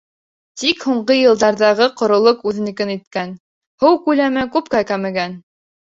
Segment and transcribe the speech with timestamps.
[0.61, 3.35] Тик һуңғы йылдарҙағы ҡоролоҡ үҙенекен иткән,
[3.85, 5.41] һыу күләме күпкә кәмегән.